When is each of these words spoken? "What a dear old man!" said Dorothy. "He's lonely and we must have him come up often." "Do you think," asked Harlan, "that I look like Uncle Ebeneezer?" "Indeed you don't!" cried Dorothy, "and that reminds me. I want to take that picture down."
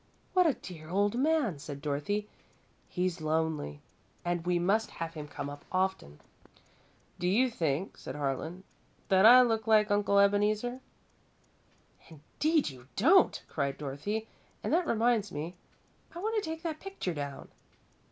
"What 0.33 0.47
a 0.47 0.55
dear 0.55 0.89
old 0.89 1.13
man!" 1.15 1.59
said 1.59 1.79
Dorothy. 1.79 2.27
"He's 2.89 3.21
lonely 3.21 3.83
and 4.25 4.47
we 4.47 4.57
must 4.57 4.89
have 4.89 5.13
him 5.13 5.27
come 5.27 5.47
up 5.47 5.63
often." 5.71 6.19
"Do 7.19 7.27
you 7.27 7.51
think," 7.51 7.91
asked 7.97 8.07
Harlan, 8.07 8.63
"that 9.09 9.27
I 9.27 9.43
look 9.43 9.67
like 9.67 9.91
Uncle 9.91 10.17
Ebeneezer?" 10.19 10.79
"Indeed 12.09 12.71
you 12.71 12.87
don't!" 12.95 13.43
cried 13.47 13.77
Dorothy, 13.77 14.27
"and 14.63 14.73
that 14.73 14.87
reminds 14.87 15.31
me. 15.31 15.55
I 16.15 16.17
want 16.19 16.33
to 16.33 16.41
take 16.49 16.63
that 16.63 16.79
picture 16.79 17.13
down." 17.13 17.49